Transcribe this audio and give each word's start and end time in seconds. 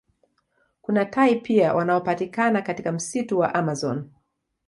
Kuna 0.81 1.05
tai 1.05 1.35
pia 1.35 1.73
wanaopatikana 1.73 2.61
katika 2.61 2.91
msitu 2.91 3.39
wa 3.39 3.53
amazon 3.55 4.09